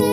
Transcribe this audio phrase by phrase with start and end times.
[0.00, 0.08] Soy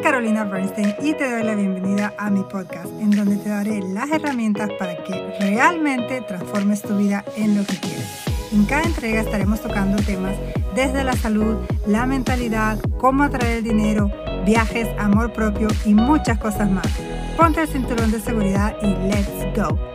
[0.00, 4.10] Carolina Bernstein y te doy la bienvenida a mi podcast, en donde te daré las
[4.10, 8.24] herramientas para que realmente transformes tu vida en lo que quieres.
[8.52, 10.34] En cada entrega estaremos tocando temas
[10.74, 14.10] desde la salud, la mentalidad, cómo atraer el dinero,
[14.44, 16.88] viajes, amor propio y muchas cosas más.
[17.36, 19.91] Ponte el cinturón de seguridad y let's go.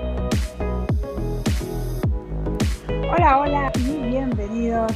[3.28, 4.90] Hola, hola y bienvenidos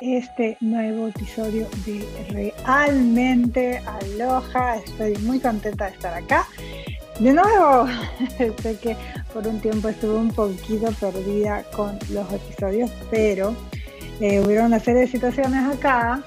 [0.00, 4.76] este nuevo episodio de Realmente Aloha.
[4.76, 6.46] Estoy muy contenta de estar acá.
[7.18, 7.88] De nuevo,
[8.62, 8.96] sé que
[9.32, 13.52] por un tiempo estuve un poquito perdida con los episodios, pero
[14.20, 16.22] eh, hubieron una serie de situaciones acá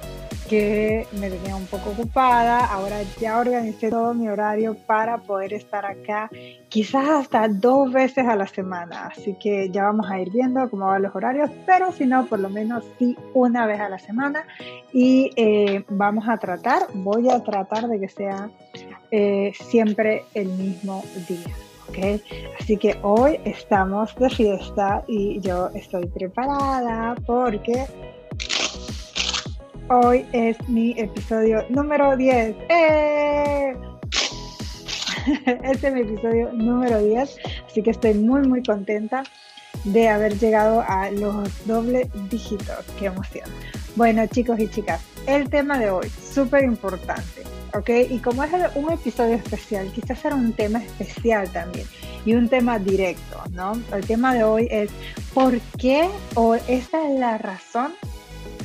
[0.50, 2.66] que me tenía un poco ocupada.
[2.66, 6.30] Ahora ya organicé todo mi horario para poder estar acá,
[6.70, 9.08] quizás hasta dos veces a la semana.
[9.08, 12.40] Así que ya vamos a ir viendo cómo van los horarios, pero si no, por
[12.40, 14.46] lo menos sí una vez a la semana.
[14.94, 18.50] Y eh, vamos a tratar, voy a tratar de que sea
[19.12, 21.56] eh, siempre el mismo día.
[21.90, 22.22] ¿okay?
[22.60, 27.86] Así que hoy estamos de fiesta y yo estoy preparada porque
[29.88, 32.56] Hoy es mi episodio número 10.
[32.70, 33.78] ¡Eh!
[35.64, 39.24] Este es mi episodio número 10, así que estoy muy muy contenta
[39.84, 42.84] de haber llegado a los doble dígitos.
[42.98, 43.48] ¡Qué emoción!
[43.96, 47.44] Bueno chicos y chicas, el tema de hoy, súper importante,
[47.76, 47.90] ¿ok?
[48.10, 51.86] Y como es un episodio especial, quizás será un tema especial también
[52.26, 53.74] y un tema directo, ¿no?
[53.94, 54.90] El tema de hoy es
[55.32, 57.94] ¿por qué o esta es la razón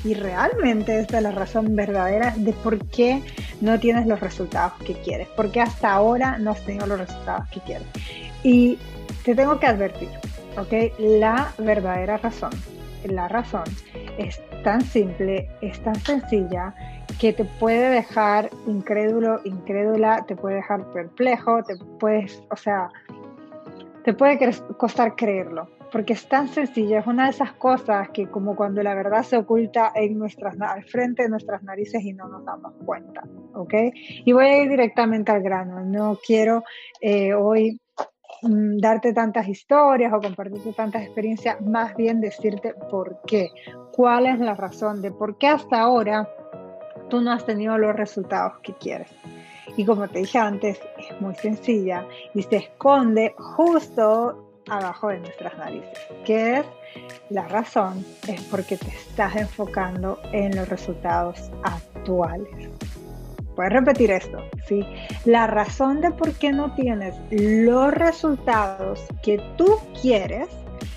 [0.04, 3.22] y realmente esta es la razón verdadera de por qué
[3.60, 7.60] no tienes los resultados que quieres, porque hasta ahora no has tenido los resultados que
[7.60, 7.86] quieres.
[8.42, 8.78] Y
[9.24, 10.08] te tengo que advertir,
[10.56, 10.98] ¿ok?
[10.98, 12.52] La verdadera razón,
[13.04, 13.64] la razón
[14.18, 16.74] es tan simple, es tan sencilla
[17.18, 22.88] que te puede dejar incrédulo, incrédula, te puede dejar perplejo, te puedes, o sea,
[24.04, 24.38] te puede
[24.78, 28.94] costar creerlo porque es tan sencilla, es una de esas cosas que como cuando la
[28.94, 33.22] verdad se oculta en nuestras, al frente de nuestras narices y no nos damos cuenta,
[33.54, 33.74] ¿ok?
[34.24, 36.64] Y voy a ir directamente al grano, no quiero
[37.00, 37.80] eh, hoy
[38.42, 43.50] mm, darte tantas historias o compartirte tantas experiencias, más bien decirte por qué,
[43.92, 46.28] cuál es la razón de por qué hasta ahora
[47.08, 49.08] tú no has tenido los resultados que quieres.
[49.76, 55.56] Y como te dije antes, es muy sencilla y se esconde justo abajo de nuestras
[55.58, 55.98] narices.
[56.24, 56.66] ¿Qué es?
[57.28, 62.70] La razón es porque te estás enfocando en los resultados actuales.
[63.54, 64.84] Puedes repetir esto, ¿sí?
[65.24, 70.48] La razón de por qué no tienes los resultados que tú quieres,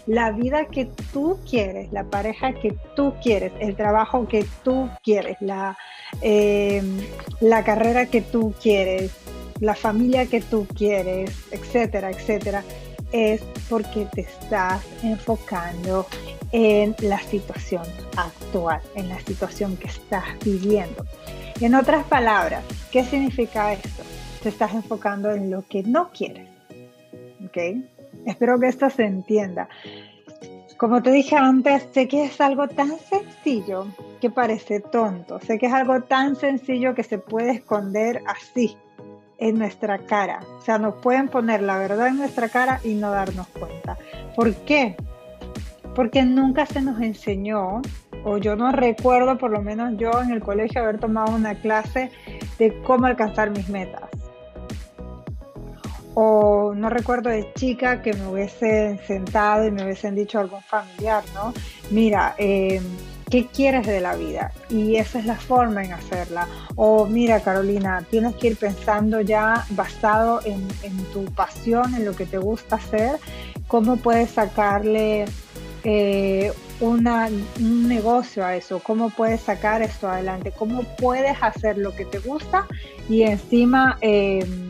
[0.06, 5.38] la vida que tú quieres, la pareja que tú quieres, el trabajo que tú quieres,
[5.40, 5.78] la,
[6.22, 7.00] em,
[7.42, 9.12] la carrera que tú quieres,
[9.60, 12.64] la familia que tú quieres, etcétera, etcétera,
[13.14, 16.06] es porque te estás enfocando
[16.52, 17.84] en la situación
[18.18, 21.06] actual, en la situación que estás viviendo.
[21.62, 24.04] En otras palabras, ¿qué significa esto?
[24.42, 26.50] Te estás enfocando en lo que no quieres.
[27.46, 27.58] ¿Ok?
[28.26, 29.70] Espero que esto se entienda.
[30.78, 33.88] Como te dije antes, sé que es algo tan sencillo
[34.20, 35.40] que parece tonto.
[35.40, 38.76] Sé que es algo tan sencillo que se puede esconder así,
[39.38, 40.40] en nuestra cara.
[40.60, 43.98] O sea, nos pueden poner la verdad en nuestra cara y no darnos cuenta.
[44.36, 44.96] ¿Por qué?
[45.96, 47.82] Porque nunca se nos enseñó,
[48.24, 52.12] o yo no recuerdo, por lo menos yo en el colegio, haber tomado una clase
[52.58, 54.10] de cómo alcanzar mis metas.
[56.16, 61.24] O no recuerdo de chica que me hubiesen sentado y me hubiesen dicho algún familiar,
[61.34, 61.54] ¿no?
[61.90, 62.80] Mira, eh,
[63.34, 64.52] ¿Qué quieres de la vida?
[64.70, 66.48] Y esa es la forma en hacerla.
[66.76, 70.68] O mira, Carolina, tienes que ir pensando ya basado en,
[71.14, 73.18] tu pasión, en lo que te gusta hacer,
[73.66, 75.26] cómo puedes sacarle
[75.84, 77.28] eh, una,
[77.60, 82.20] un negocio a eso, cómo puedes sacar esto adelante, cómo puedes hacer lo que te
[82.20, 82.68] gusta
[83.10, 84.68] y encima em,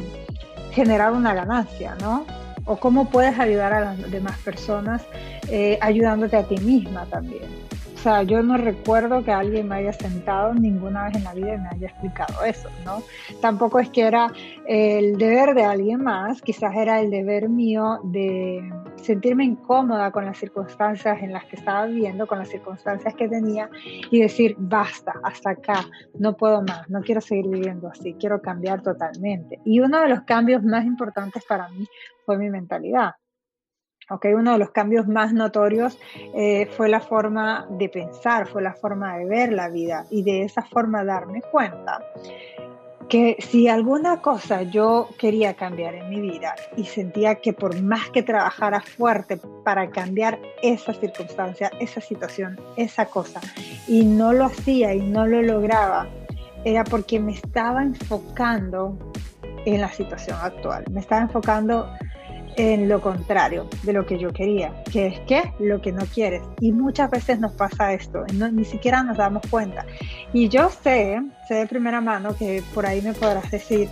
[0.72, 2.26] generar una ganancia, ¿no?
[2.64, 5.02] O cómo puedes ayudar a las demás personas
[5.50, 7.63] eh, ayudándote a ti misma también.
[8.04, 11.58] Sea, yo no recuerdo que alguien me haya sentado ninguna vez en la vida y
[11.58, 13.02] me haya explicado eso, ¿no?
[13.40, 14.30] Tampoco es que era
[14.68, 18.62] el deber de alguien más, quizás era el deber mío de
[18.98, 23.70] sentirme incómoda con las circunstancias en las que estaba viviendo, con las circunstancias que tenía
[24.12, 25.86] y decir, basta, hasta acá,
[26.20, 29.62] no puedo más, no quiero seguir viviendo así, quiero cambiar totalmente.
[29.64, 31.88] Y uno de los cambios más importantes para mí
[32.26, 33.14] fue mi mentalidad
[34.10, 35.98] Okay, uno de los cambios más notorios
[36.36, 40.06] eh, fue la forma de pensar, fue la forma de ver la vida.
[40.10, 42.02] Y de esa forma darme cuenta
[43.10, 48.10] que si alguna cosa yo quería cambiar en mi vida y sentía que por más
[48.10, 53.40] que trabajara fuerte para cambiar esa circunstancia, esa situación, esa cosa,
[53.88, 56.08] y no lo hacía y no lo lograba,
[56.66, 58.98] era porque me estaba enfocando
[59.66, 61.88] en la situación actual, me estaba enfocando
[62.58, 66.42] en lo contrario de lo que yo quería, que es que lo que no quieres.
[66.60, 69.86] Y muchas veces nos pasa esto, ni siquiera nos damos cuenta.
[70.34, 73.90] Y yo sé, sé de primera mano que por ahí me podrás decir,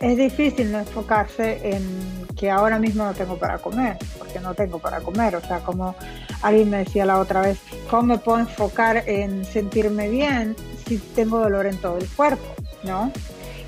[0.00, 4.78] es difícil no enfocarse en que ahora mismo no tengo para comer, porque no tengo
[4.78, 5.36] para comer.
[5.36, 5.96] O sea, como
[6.42, 7.58] alguien me decía la otra vez,
[7.90, 10.54] ¿cómo me puedo enfocar en sentirme bien
[10.86, 12.44] si tengo dolor en todo el cuerpo?
[12.84, 13.10] ¿No?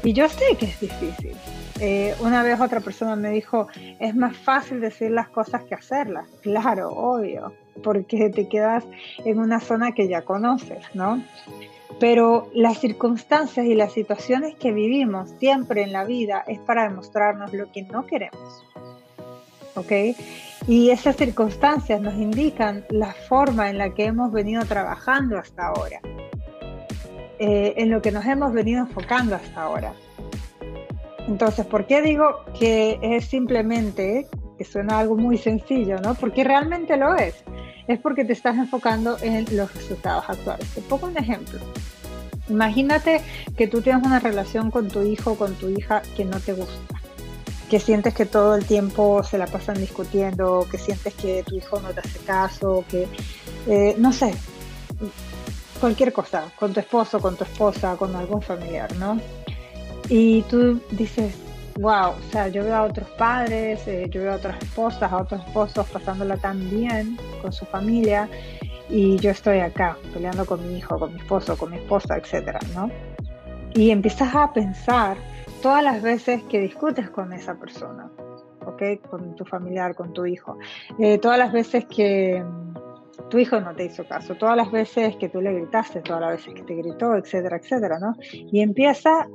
[0.04, 1.34] Y yo sé que es difícil,
[1.80, 3.68] eh, una vez otra persona me dijo,
[4.00, 6.26] es más fácil decir las cosas que hacerlas.
[6.42, 7.52] Claro, obvio,
[7.82, 8.84] porque te quedas
[9.24, 11.22] en una zona que ya conoces, ¿no?
[12.00, 17.52] Pero las circunstancias y las situaciones que vivimos siempre en la vida es para demostrarnos
[17.52, 18.64] lo que no queremos.
[19.74, 20.16] ¿Ok?
[20.66, 26.00] Y esas circunstancias nos indican la forma en la que hemos venido trabajando hasta ahora,
[27.38, 29.92] eh, en lo que nos hemos venido enfocando hasta ahora.
[31.28, 34.26] Entonces, ¿por qué digo que es simplemente,
[34.56, 36.14] que suena algo muy sencillo, ¿no?
[36.14, 37.34] Porque realmente lo es.
[37.86, 40.66] Es porque te estás enfocando en los resultados actuales.
[40.74, 41.60] Te pongo un ejemplo.
[42.48, 43.20] Imagínate
[43.58, 46.54] que tú tienes una relación con tu hijo o con tu hija que no te
[46.54, 46.94] gusta,
[47.68, 51.78] que sientes que todo el tiempo se la pasan discutiendo, que sientes que tu hijo
[51.80, 53.06] no te hace caso, que,
[53.66, 54.32] eh, no sé,
[55.78, 59.20] cualquier cosa, con tu esposo, con tu esposa, con algún familiar, ¿no?
[60.08, 61.34] Y tú dices,
[61.78, 65.18] wow, o sea, yo veo a otros padres, eh, yo veo a otras esposas, a
[65.18, 68.28] otros esposos pasándola tan bien con su familia
[68.90, 72.58] y yo estoy acá peleando con mi hijo, con mi esposo, con mi esposa, etcétera,
[72.74, 72.90] ¿no?
[73.74, 75.16] Y empiezas a pensar
[75.62, 78.10] todas las veces que discutes con esa persona,
[78.66, 78.82] ¿ok?
[79.08, 80.58] Con tu familiar, con tu hijo.
[80.98, 85.16] Eh, todas las veces que mm, tu hijo no te hizo caso, todas las veces
[85.16, 88.16] que tú le gritaste, todas las veces que te gritó, etcétera, etcétera, ¿no?
[88.32, 89.28] Y empieza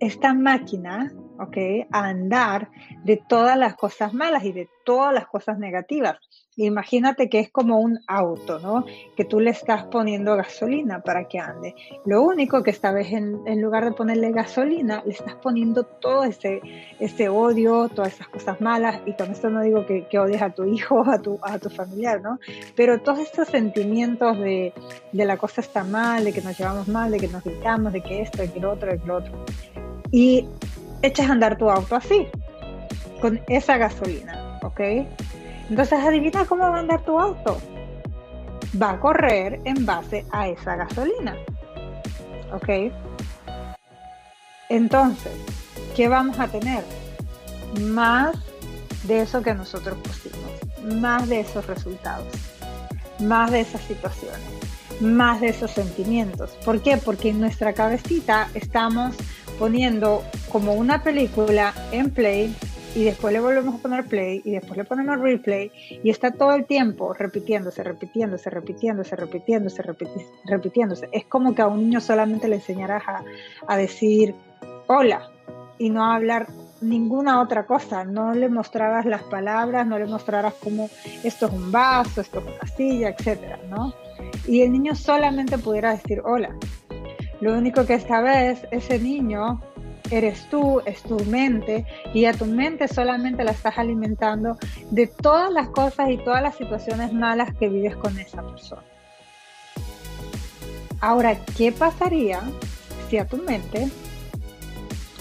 [0.00, 1.86] esta máquina, ¿ok?
[1.90, 2.70] A andar
[3.04, 6.16] de todas las cosas malas y de todas las cosas negativas.
[6.56, 8.84] Imagínate que es como un auto, ¿no?
[9.16, 11.76] Que tú le estás poniendo gasolina para que ande.
[12.04, 16.60] Lo único que esta vez en, lugar de ponerle gasolina, le estás poniendo todo ese,
[16.98, 19.00] ese odio, todas esas cosas malas.
[19.06, 21.70] Y con esto no digo que, que odies a tu hijo, a tu, a tu
[21.70, 22.40] familiar, ¿no?
[22.74, 24.72] Pero todos estos sentimientos de,
[25.12, 28.02] de la cosa está mal, de que nos llevamos mal, de que nos gritamos, de
[28.02, 29.44] que esto, de que lo otro, de que lo otro
[30.12, 30.46] y
[31.02, 32.26] echas a andar tu auto así,
[33.20, 34.80] con esa gasolina, ¿ok?
[35.70, 37.60] Entonces adivina cómo va a andar tu auto.
[38.80, 41.36] Va a correr en base a esa gasolina,
[42.52, 42.92] ¿ok?
[44.68, 45.32] Entonces,
[45.96, 46.84] ¿qué vamos a tener?
[47.80, 48.36] Más
[49.04, 52.26] de eso que nosotros pusimos, más de esos resultados,
[53.20, 54.40] más de esas situaciones,
[55.00, 56.50] más de esos sentimientos.
[56.64, 56.98] ¿Por qué?
[56.98, 59.14] Porque en nuestra cabecita estamos
[59.58, 62.54] poniendo como una película en play
[62.94, 65.70] y después le volvemos a poner play y después le ponemos replay
[66.02, 69.82] y está todo el tiempo repitiéndose, repitiéndose, repitiéndose, repitiéndose,
[70.44, 71.08] repitiéndose.
[71.12, 73.02] Es como que a un niño solamente le enseñarás
[73.66, 74.34] a, decir
[74.86, 75.30] hola
[75.78, 76.48] y no a hablar
[76.80, 80.88] ninguna otra cosa, no le mostrarás las palabras, no le mostrarás cómo
[81.22, 83.92] esto es un vaso, esto es una silla, etcétera, ¿no?
[84.46, 86.56] Y el niño solamente pudiera decir hola,
[87.40, 89.60] lo único que vez ese niño
[90.10, 94.56] eres tú, es tu mente, y a tu mente solamente la estás alimentando
[94.90, 98.82] de todas las cosas y todas las situaciones malas que vives con esa persona.
[101.00, 102.40] Ahora, ¿qué pasaría
[103.08, 103.88] si a tu mente,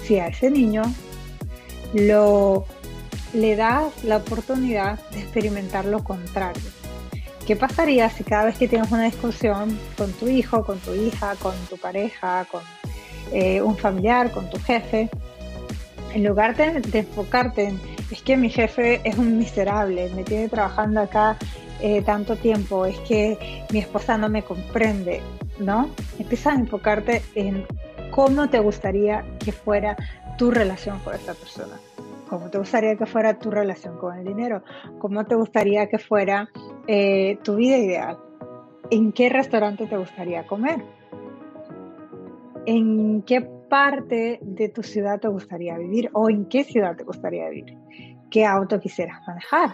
[0.03, 0.81] si a ese niño,
[1.93, 2.65] lo,
[3.33, 6.63] le das la oportunidad de experimentar lo contrario?
[7.47, 11.33] ¿Qué pasaría si cada vez que tienes una discusión con tu hijo, con tu hija,
[11.37, 12.61] con tu pareja, con
[13.31, 15.09] eh, un familiar, con tu jefe,
[16.13, 17.79] en lugar de, enfocarte en,
[18.11, 21.37] es que mi jefe es un miserable, me tiene trabajando acá
[21.79, 25.21] eh, tanto tiempo, es que mi esposa no me comprende,
[25.57, 25.89] ¿no?
[26.19, 27.65] Empieza a enfocarte en
[28.11, 29.95] cómo te gustaría que fuera
[30.37, 31.79] tu relación con esa persona.
[32.29, 34.61] ¿Cómo te gustaría que fuera tu relación con el dinero?
[34.99, 36.49] ¿Cómo te gustaría que fuera
[36.87, 38.17] eh, tu vida ideal?
[38.89, 40.83] ¿En qué restaurante te gustaría comer?
[42.65, 47.49] ¿En qué parte de tu ciudad te gustaría vivir o en qué ciudad te gustaría
[47.49, 47.77] vivir?
[48.31, 49.71] ¿Qué auto quisieras manejar?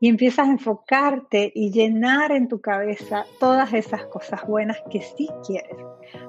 [0.00, 5.28] y empiezas a enfocarte y llenar en tu cabeza todas esas cosas buenas que sí
[5.44, 5.76] quieres.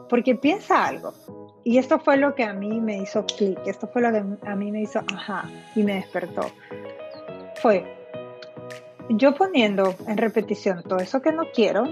[0.08, 1.14] Porque piensa algo,
[1.64, 4.56] y esto fue lo que a mí me hizo clic, esto fue lo que a
[4.56, 6.42] mí me hizo ajá y me despertó.
[7.62, 7.99] Fue
[9.10, 11.84] yo poniendo en repetición todo eso que no quiero,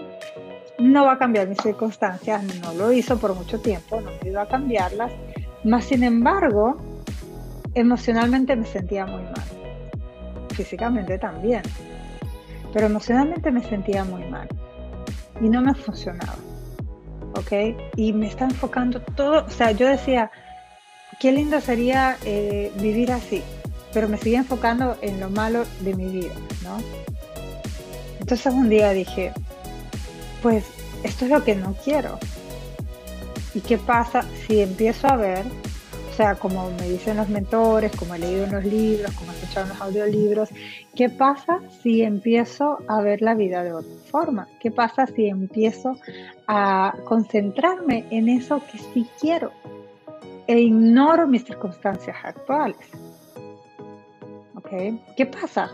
[0.80, 4.44] no va a cambiar mis circunstancias, no lo hizo por mucho tiempo, no me iba
[4.44, 5.12] a cambiarlas,
[5.64, 6.78] más sin embargo,
[7.74, 9.58] emocionalmente me sentía muy mal
[10.58, 11.62] físicamente también.
[12.74, 14.50] Pero emocionalmente me sentía muy mal
[15.40, 16.36] y no me funcionaba.
[17.36, 17.78] ¿Ok?
[17.96, 20.32] Y me está enfocando todo, o sea, yo decía,
[21.20, 23.44] qué lindo sería eh, vivir así,
[23.98, 26.78] pero me seguía enfocando en lo malo de mi vida, ¿no?
[28.20, 29.34] Entonces un día dije,
[30.44, 30.66] pues
[31.02, 32.20] esto es lo que no quiero.
[33.56, 35.46] ¿Y qué pasa si empiezo a ver
[36.12, 39.36] o sea, como me dicen los mentores, como he leído en los libros, como he
[39.36, 40.50] escuchado en los audiolibros,
[40.96, 44.48] ¿qué pasa si empiezo a ver la vida de otra forma?
[44.60, 45.96] ¿Qué pasa si empiezo
[46.48, 49.52] a concentrarme en eso que sí quiero
[50.46, 52.78] e ignoro mis circunstancias actuales?
[54.70, 55.70] ¿Qué pasa?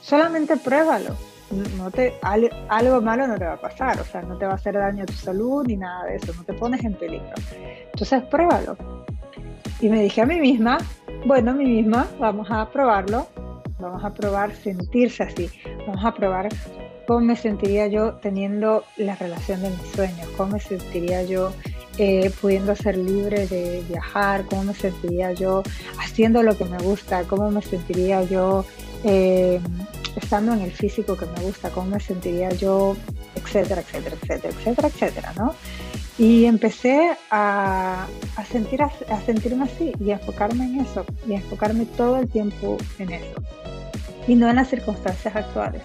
[0.00, 1.16] Solamente pruébalo.
[1.76, 4.54] No te, algo malo no te va a pasar, o sea, no te va a
[4.54, 7.28] hacer daño a tu salud ni nada de eso, no te pones en peligro.
[7.92, 8.76] Entonces, pruébalo.
[9.80, 10.78] Y me dije a mí misma,
[11.26, 13.26] bueno, a mí misma, vamos a probarlo,
[13.78, 15.50] vamos a probar sentirse así,
[15.86, 16.48] vamos a probar
[17.06, 21.52] cómo me sentiría yo teniendo la relación de mis sueños, cómo me sentiría yo
[21.98, 25.62] eh, pudiendo ser libre de viajar, cómo me sentiría yo
[25.98, 28.64] haciendo lo que me gusta, cómo me sentiría yo
[29.04, 29.60] eh,
[30.16, 32.96] estando en el físico que me gusta, cómo me sentiría yo,
[33.34, 35.54] etcétera, etcétera, etcétera, etcétera, etcétera, ¿no?
[36.18, 38.06] Y empecé a,
[38.50, 42.76] sentir, a sentirme así y a enfocarme en eso, y a enfocarme todo el tiempo
[42.98, 43.42] en eso,
[44.26, 45.82] y no en las circunstancias actuales.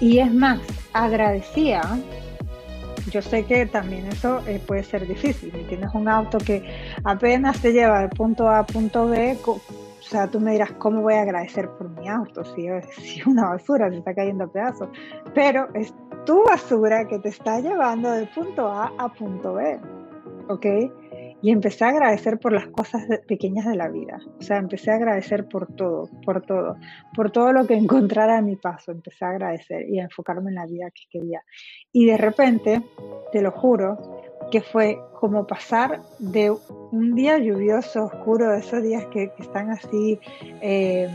[0.00, 0.60] Y es más,
[0.92, 1.82] agradecía,
[3.10, 6.62] yo sé que también eso eh, puede ser difícil, si tienes un auto que
[7.04, 11.00] apenas te lleva de punto A a punto B, o sea, tú me dirás, ¿cómo
[11.00, 12.44] voy a agradecer por mi auto?
[12.44, 12.66] Si,
[13.00, 14.88] si una basura se está cayendo a pedazos.
[15.34, 15.94] Pero es
[16.26, 19.80] tu basura que te está llevando de punto A a punto B.
[20.48, 20.66] ¿Ok?
[21.44, 24.18] Y empecé a agradecer por las cosas pequeñas de la vida.
[24.38, 26.78] O sea, empecé a agradecer por todo, por todo,
[27.14, 28.92] por todo lo que encontrara a mi paso.
[28.92, 31.44] Empecé a agradecer y a enfocarme en la vida que quería.
[31.92, 32.82] Y de repente,
[33.30, 33.98] te lo juro,
[34.50, 40.18] que fue como pasar de un día lluvioso, oscuro, de esos días que, están así
[40.62, 41.10] eh,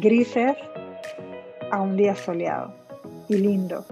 [0.00, 0.56] grises,
[1.72, 2.72] a un día soleado
[3.28, 3.84] y lindo.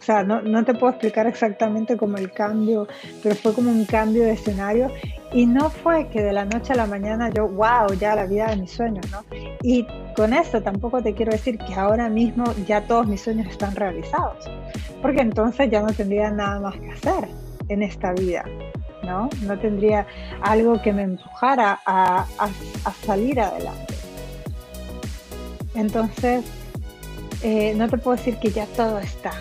[0.00, 2.88] O sea, no, no te puedo explicar exactamente como el cambio,
[3.22, 4.90] pero fue como un cambio de escenario
[5.32, 8.48] y no fue que de la noche a la mañana yo, wow, ya la vida
[8.48, 9.24] de mis sueños, ¿no?
[9.62, 9.86] Y
[10.16, 14.50] con esto tampoco te quiero decir que ahora mismo ya todos mis sueños están realizados,
[15.00, 17.28] porque entonces ya no tendría nada más que hacer
[17.68, 18.44] en esta vida,
[19.04, 19.30] ¿no?
[19.42, 20.06] No tendría
[20.42, 22.48] algo que me empujara a, a,
[22.84, 23.94] a salir adelante.
[25.74, 26.44] Entonces,
[27.42, 29.32] eh, no te puedo decir que ya todo está,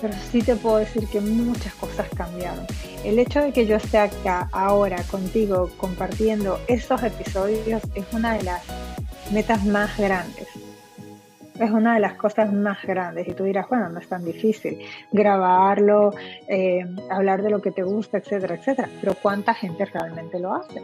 [0.00, 2.66] pero sí te puedo decir que muchas cosas cambiaron.
[3.04, 8.44] El hecho de que yo esté acá ahora contigo compartiendo esos episodios es una de
[8.44, 8.62] las
[9.32, 10.48] metas más grandes.
[11.58, 14.78] Es una de las cosas más grandes y tú dirás, bueno, no es tan difícil
[15.10, 16.14] grabarlo,
[16.46, 18.88] eh, hablar de lo que te gusta, etcétera, etcétera.
[19.00, 20.82] Pero ¿cuánta gente realmente lo hace?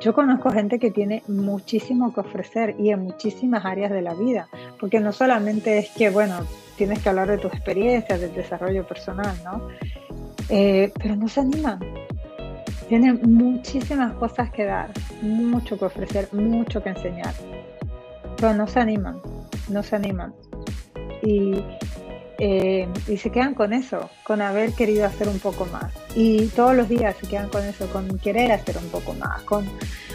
[0.00, 4.46] Yo conozco gente que tiene muchísimo que ofrecer y en muchísimas áreas de la vida,
[4.78, 6.40] porque no solamente es que, bueno,
[6.76, 9.68] tienes que hablar de tus experiencias, del desarrollo personal, ¿no?
[10.48, 11.80] Eh, pero no se animan.
[12.88, 14.90] Tienen muchísimas cosas que dar,
[15.20, 17.34] mucho que ofrecer, mucho que enseñar,
[18.36, 19.20] pero no se animan,
[19.68, 20.32] no se animan.
[21.22, 21.64] Y,
[22.38, 25.92] eh, y se quedan con eso, con haber querido hacer un poco más.
[26.14, 29.66] Y todos los días se quedan con eso, con querer hacer un poco más, con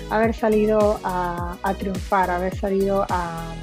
[0.10, 3.54] haber salido a, a triunfar, haber salido a,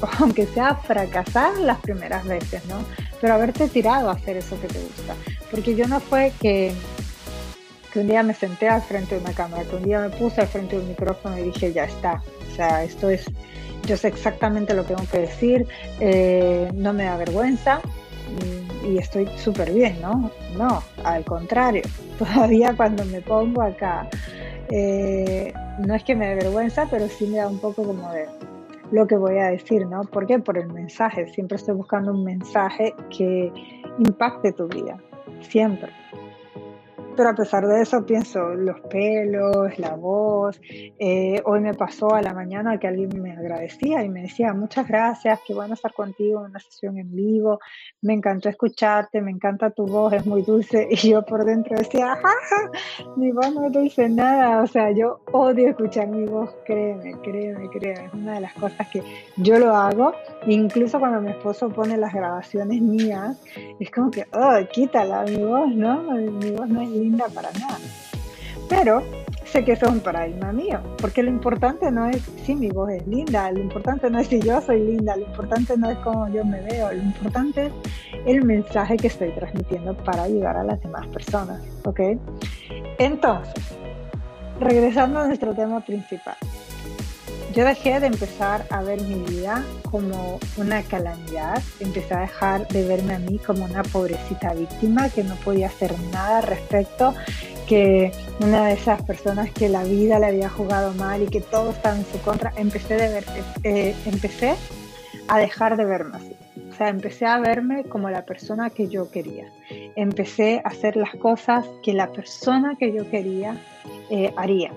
[0.18, 2.76] aunque sea fracasar las primeras veces, ¿no?
[3.20, 5.14] Pero haberte tirado a hacer eso que te gusta.
[5.50, 6.72] Porque yo no fue que,
[7.94, 10.46] un día me senté al frente de una cámara, que un día me puse al
[10.46, 12.22] frente de un micrófono y dije, ya está.
[12.50, 13.24] O sea, esto es,
[13.86, 15.66] yo sé exactamente lo que tengo que decir,
[15.98, 17.80] eh, no me da vergüenza
[18.84, 20.30] y, estoy súper bien, ¿no?
[20.56, 21.82] No, al contrario,
[22.18, 24.08] todavía cuando me pongo acá,
[24.70, 28.26] eh, no es que me dé vergüenza, pero sí me da un poco como de
[28.92, 30.02] lo que voy a decir, ¿no?
[30.02, 30.38] ¿Por qué?
[30.38, 31.26] Por el mensaje.
[31.28, 33.52] Siempre estoy buscando un mensaje que
[33.98, 34.98] impacte tu vida.
[35.40, 35.90] Siempre.
[37.16, 40.60] Pero a pesar de eso pienso los pelos, la voz.
[40.98, 44.86] Eh, hoy me pasó a la mañana que alguien me agradecía y me decía muchas
[44.88, 47.60] gracias, qué bueno estar contigo en una sesión en vivo,
[48.02, 50.88] me encantó escucharte, me encanta tu voz, es muy dulce.
[51.02, 52.70] Y yo por dentro decía, jaja,
[53.16, 54.62] mi voz no es dulce nada.
[54.62, 58.06] O sea, yo odio escuchar mi voz, créeme, créeme, créeme.
[58.06, 59.02] Es una de las cosas que
[59.36, 60.12] yo lo hago.
[60.46, 63.40] Incluso cuando mi esposo pone las grabaciones mías,
[63.78, 66.02] es como que, oh, quítala mi voz, ¿no?
[66.02, 67.78] Mi voz no linda para nada.
[68.68, 69.02] Pero
[69.44, 72.90] sé que eso es un paradigma mío, porque lo importante no es si mi voz
[72.90, 76.28] es linda, lo importante no es si yo soy linda, lo importante no es cómo
[76.28, 77.72] yo me veo, lo importante es
[78.26, 82.00] el mensaje que estoy transmitiendo para ayudar a las demás personas, ¿ok?
[82.98, 83.64] Entonces,
[84.60, 86.36] regresando a nuestro tema principal,
[87.52, 92.86] yo dejé de empezar a ver mi vida como una calamidad, empecé a dejar de
[92.86, 97.14] verme a mí como una pobrecita víctima que no podía hacer nada respecto,
[97.66, 101.70] que una de esas personas que la vida le había jugado mal y que todo
[101.70, 104.54] estaba en su contra, eh, empecé
[105.28, 106.36] a dejar de verme así.
[106.70, 109.46] O sea, empecé a verme como la persona que yo quería.
[109.96, 113.56] Empecé a hacer las cosas que la persona que yo quería
[114.08, 114.72] eh, haría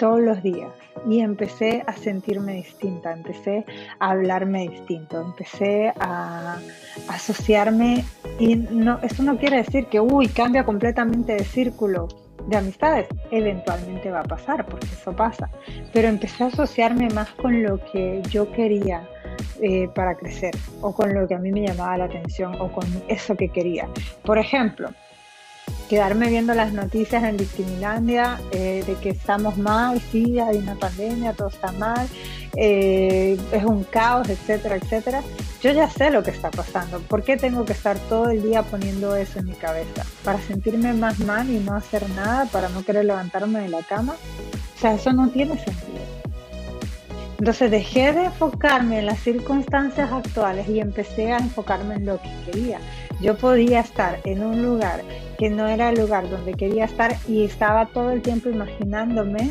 [0.00, 0.70] todos los días.
[1.08, 3.64] Y empecé a sentirme distinta, empecé
[4.00, 6.58] a hablarme distinto, empecé a,
[7.08, 8.04] asociarme
[8.38, 12.08] y no, eso no quiere decir que, uy, cambia completamente de círculo
[12.46, 15.50] de amistades, eventualmente va a pasar, porque eso pasa,
[15.92, 19.06] pero empecé a asociarme más con lo que yo quería
[19.60, 22.86] eh, para crecer o con lo que a mí me llamaba la atención o con
[23.08, 23.86] eso que quería.
[24.24, 24.88] Por ejemplo,
[25.90, 31.32] quedarme viendo las noticias en Victimilandia eh, de que estamos mal, sí, hay una pandemia,
[31.32, 32.06] todo está mal,
[32.56, 35.20] eh, es un caos, etcétera, etcétera.
[35.60, 37.00] Yo ya sé lo que está pasando.
[37.00, 40.06] ¿Por qué tengo que estar todo el día poniendo eso en mi cabeza?
[40.22, 42.46] ¿Para sentirme más mal y no hacer nada?
[42.46, 44.14] ¿Para no querer levantarme de la cama?
[44.76, 45.98] O sea, eso no tiene sentido.
[47.40, 52.30] Entonces dejé de enfocarme en las circunstancias actuales y empecé a enfocarme en lo que
[52.46, 52.78] quería.
[53.20, 55.02] Yo podía estar en un lugar
[55.38, 59.50] que no era el lugar donde quería estar y estaba todo el tiempo imaginándome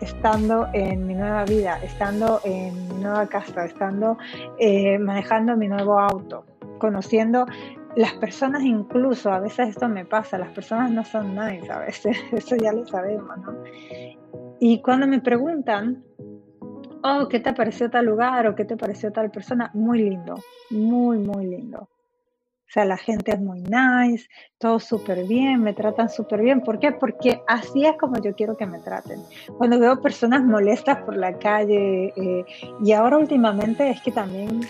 [0.00, 4.18] estando en mi nueva vida, estando en mi nueva casa, estando
[4.58, 6.44] eh, manejando mi nuevo auto,
[6.78, 7.46] conociendo
[7.96, 12.16] las personas incluso, a veces esto me pasa, las personas no son nice a veces,
[12.32, 13.64] eso ya lo sabemos, ¿no?
[14.58, 16.04] Y cuando me preguntan,
[17.02, 19.70] oh, ¿qué te pareció tal lugar o qué te pareció tal persona?
[19.74, 20.34] Muy lindo,
[20.70, 21.88] muy, muy lindo.
[22.70, 26.60] O sea, la gente es muy nice, todo súper bien, me tratan súper bien.
[26.60, 26.92] ¿Por qué?
[26.92, 29.20] Porque así es como yo quiero que me traten.
[29.58, 32.44] Cuando veo personas molestas por la calle, eh,
[32.80, 34.60] y ahora últimamente es que también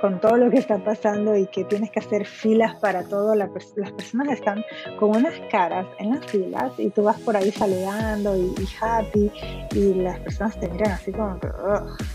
[0.00, 3.50] con todo lo que está pasando y que tienes que hacer filas para todo, las
[3.50, 4.64] personas están
[5.00, 9.30] con unas caras en las filas y tú vas por ahí saludando y, happy
[9.72, 11.48] y las personas te miran así como que,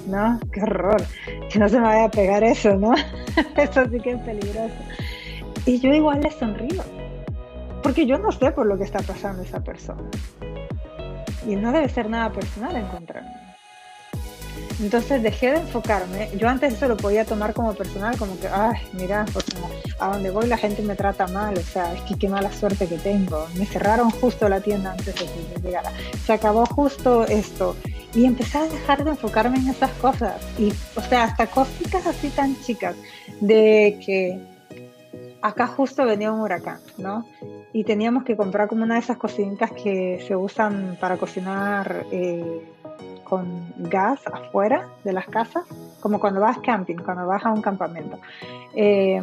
[0.07, 1.03] no, qué horror,
[1.51, 2.93] que no se me vaya a pegar eso, ¿no?
[3.57, 4.73] eso sí que es peligroso.
[5.65, 6.83] Y yo igual le sonrío,
[7.81, 10.03] porque yo no sé por lo que está pasando esa persona.
[11.47, 13.45] Y no debe ser nada personal encontrarme.
[14.79, 16.29] Entonces dejé de enfocarme.
[16.37, 19.25] Yo antes eso lo podía tomar como personal, como que, ay, mira,
[19.99, 22.87] a donde voy la gente me trata mal, o sea, es que qué mala suerte
[22.87, 23.47] que tengo.
[23.57, 25.91] Me cerraron justo la tienda antes de que llegara.
[26.25, 27.75] Se acabó justo esto.
[28.13, 30.35] Y empecé a dejar de enfocarme en esas cosas.
[30.57, 32.95] Y, o sea, hasta cositas así tan chicas,
[33.39, 34.54] de que
[35.45, 37.23] acá justo venía un huracán, ¿no?
[37.71, 42.67] Y teníamos que comprar como una de esas cocinitas que se usan para cocinar eh,
[43.23, 45.63] con gas afuera de las casas,
[45.99, 48.17] como cuando vas camping, cuando vas a un campamento.
[48.73, 49.21] Eh,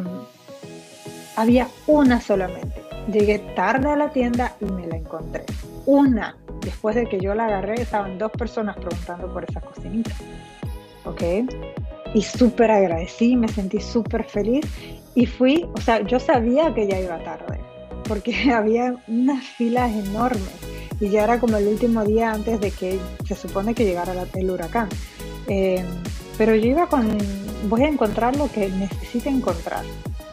[1.35, 2.81] había una solamente.
[3.11, 5.43] Llegué tarde a la tienda y me la encontré.
[5.85, 6.37] Una.
[6.61, 10.15] Después de que yo la agarré, estaban dos personas preguntando por esas cocinitas.
[11.03, 11.21] ¿Ok?
[12.13, 14.65] Y súper agradecí, me sentí súper feliz
[15.15, 17.59] y fui, o sea, yo sabía que ya iba tarde,
[18.07, 22.99] porque había unas filas enormes y ya era como el último día antes de que
[23.25, 24.89] se supone que llegara el huracán.
[25.47, 25.85] Em,
[26.37, 27.17] pero yo iba con,
[27.67, 29.83] voy a encontrar lo que necesite encontrar.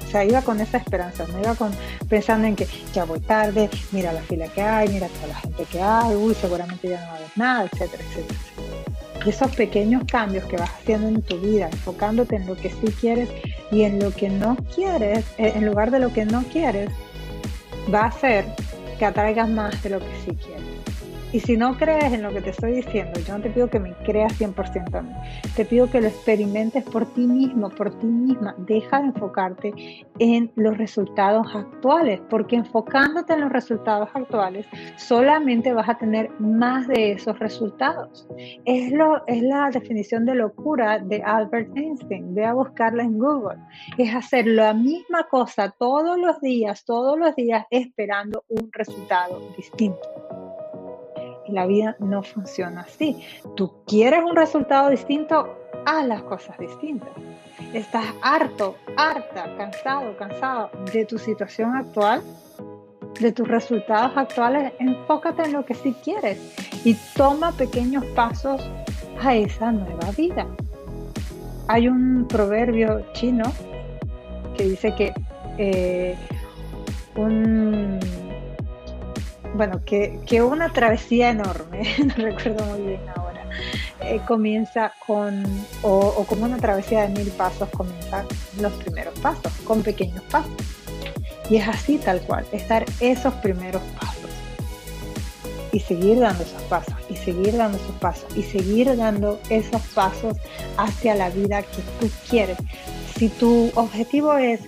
[0.06, 1.70] O sea, iba con esa esperanza, no iba con,
[2.08, 5.64] pensando en que ya voy tarde, mira la fila que hay, mira toda la gente
[5.64, 8.02] que hay, uy, seguramente ya no va a haber nada, etcétera.
[8.02, 8.59] etcétera.
[9.26, 13.28] Esos pequeños cambios que vas haciendo en tu vida, enfocándote en lo que sí quieres
[13.70, 16.90] y en lo que no quieres, eh, en lugar de lo que no quieres,
[17.92, 18.44] va a hacer
[18.98, 20.64] que atraigas más de lo que sí quieres.
[21.32, 23.78] Y si no crees en lo que te estoy diciendo, yo no te pido que
[23.78, 25.12] me creas 100% a mí.
[25.54, 28.56] Te pido que lo experimentes por ti mismo, por ti misma.
[28.58, 29.72] Deja de enfocarte
[30.18, 34.66] en los resultados actuales, porque enfocándote en los resultados actuales,
[34.96, 38.26] solamente vas a tener más de esos resultados.
[38.64, 42.34] Es, lo, es la definición de locura de Albert Einstein.
[42.34, 43.58] Ve a buscarla en Google.
[43.98, 50.39] Es hacer la misma cosa todos los días, todos los días, esperando un resultado distinto
[51.52, 53.22] la vida no funciona así.
[53.56, 57.10] Tú quieres un resultado distinto, haz las cosas distintas.
[57.72, 62.22] Estás harto, harta, cansado, cansado de tu situación actual,
[63.20, 66.38] de tus resultados actuales, enfócate en lo que sí quieres
[66.84, 68.60] y toma pequeños pasos
[69.22, 70.46] a esa nueva vida.
[71.68, 73.44] Hay un proverbio chino
[74.56, 75.12] que dice que
[75.58, 76.16] eh,
[77.16, 78.00] un
[79.54, 83.46] bueno, que, que, una travesía enorme, no recuerdo muy bien ahora,
[84.00, 85.44] eh, comienza con,
[85.82, 88.24] o, como una travesía de mil pasos, comienza
[88.60, 90.52] los primeros pasos, con pequeños pasos.
[91.50, 94.30] Y es así tal cual, estar esos primeros pasos.
[95.72, 100.36] Y seguir dando esos pasos, y seguir dando esos pasos, y seguir dando esos pasos
[100.76, 102.56] hacia la vida que tú quieres.
[103.16, 104.60] Si tu objetivo es,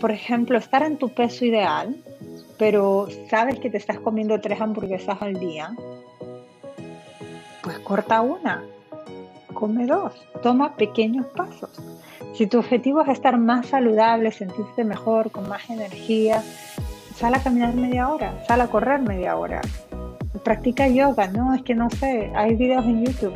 [0.00, 1.96] por ejemplo, estar en tu peso ideal,
[2.58, 5.74] pero sabes que te estás comiendo tres hamburguesas al día,
[7.62, 8.64] pues corta una,
[9.52, 11.70] come dos, toma pequeños pasos.
[12.34, 16.42] Si tu objetivo es estar más saludable, sentirte mejor, con más energía,
[17.14, 19.62] sal a caminar media hora, sal a correr media hora,
[20.44, 23.34] practica yoga, no, es que no sé, hay videos en YouTube,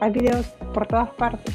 [0.00, 1.54] hay videos por todas partes.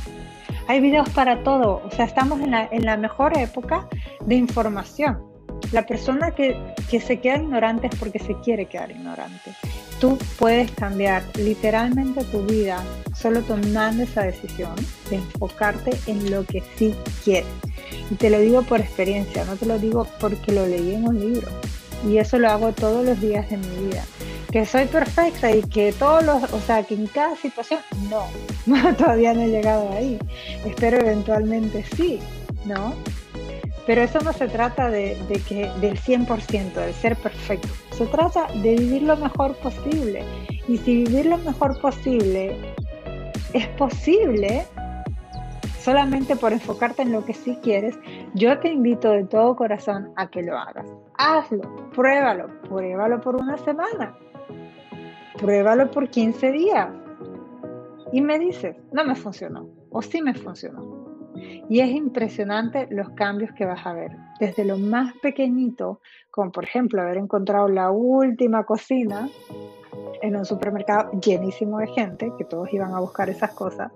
[0.67, 3.89] Hay videos para todo, o sea, estamos en la, en la mejor época
[4.21, 5.32] de información.
[5.71, 6.56] La persona que,
[6.89, 9.52] se queda ignorante es porque se quiere quedar ignorante.
[9.99, 12.84] Tú puedes cambiar literalmente tu vida
[13.15, 14.76] solo tomando esa decisión
[15.10, 17.47] de enfocarte en lo que sí quieres.
[18.12, 21.19] Y te lo digo por experiencia, no te lo digo porque lo leí en un
[21.19, 21.47] libro.
[22.08, 24.04] Y eso lo hago todos los días de mi vida.
[24.52, 29.34] Que soy perfecta y que todos los, o sea, que en cada situación, no, todavía
[29.34, 30.19] no he llegado ahí.
[30.65, 32.19] Espero eventualmente sí,
[32.65, 32.93] ¿no?
[33.85, 35.17] Pero eso no se trata de,
[35.47, 37.67] que del 100%, de ser perfecto.
[37.91, 40.23] Se trata de vivir lo mejor posible.
[40.67, 42.55] Y si vivir lo mejor posible
[43.53, 44.65] es posible,
[45.79, 47.99] solamente por enfocarte en lo que sí quieres,
[48.33, 50.87] yo te invito de todo corazón a que lo hagas.
[51.17, 54.17] Hazlo, pruébalo, pruébalo por una semana,
[55.37, 56.89] pruébalo por 15 días.
[58.13, 61.02] Y me dices, no me funcionó o sí me funcionó.
[61.69, 64.11] Y es impresionante los cambios que vas a ver.
[64.39, 69.29] Desde lo más pequeñito, como por ejemplo haber encontrado la última cocina
[70.21, 73.91] en un supermercado llenísimo de gente, que todos iban a buscar esas cosas,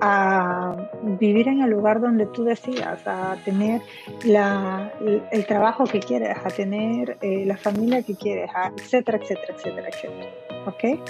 [0.00, 3.82] a vivir en el lugar donde tú decidas, a tener
[4.24, 10.30] el, trabajo que quieres, a tener eh, la familia que quieres, etcétera, etcétera, etcétera, etcétera.
[10.66, 11.00] ¿Ok?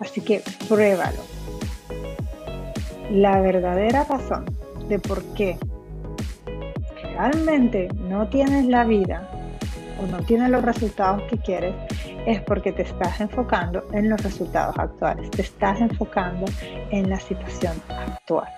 [0.00, 1.22] Así que pruébalo.
[3.10, 5.58] La verdadera razón de por qué
[7.02, 9.28] realmente no tienes la vida
[10.02, 11.74] o no tienes los resultados que quieres,
[12.26, 16.46] es porque te estás enfocando en los resultados actuales, te estás enfocando
[16.90, 18.48] en la situación actual.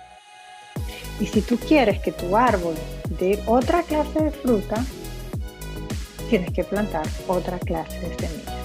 [1.19, 2.75] Y si tú quieres que tu árbol
[3.19, 4.75] dé otra clase de fruta,
[6.29, 8.64] tienes que plantar otra clase de semillas.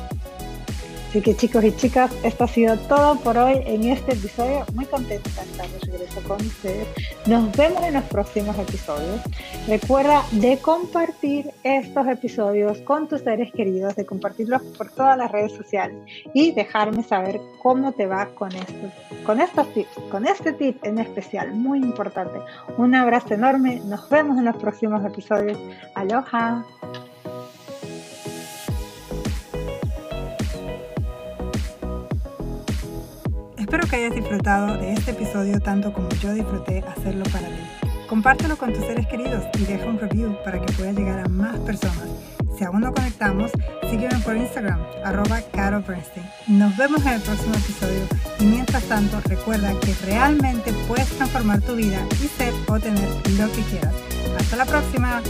[1.11, 4.65] Así que chicos y chicas, esto ha sido todo por hoy en este episodio.
[4.75, 6.87] Muy contenta de estar de regreso con ustedes.
[7.27, 9.21] Nos vemos en los próximos episodios.
[9.67, 15.51] Recuerda de compartir estos episodios con tus seres queridos, de compartirlos por todas las redes
[15.51, 15.97] sociales
[16.33, 18.93] y dejarme saber cómo te va con estos,
[19.27, 22.39] con estos tips, con este tip en especial, muy importante.
[22.79, 23.83] Un abrazo enorme.
[23.85, 25.59] Nos vemos en los próximos episodios.
[25.97, 26.65] Aloha.
[33.71, 37.63] Espero que hayas disfrutado de este episodio tanto como yo disfruté hacerlo para ti.
[38.09, 41.57] Compártelo con tus seres queridos y deja un review para que pueda llegar a más
[41.61, 42.09] personas.
[42.59, 43.53] Si aún no conectamos,
[43.89, 45.85] sígueme por Instagram, arroba Caro.
[46.49, 48.09] Nos vemos en el próximo episodio
[48.41, 53.53] y mientras tanto recuerda que realmente puedes transformar tu vida y ser o tener lo
[53.53, 53.95] que quieras.
[54.37, 55.23] Hasta la próxima.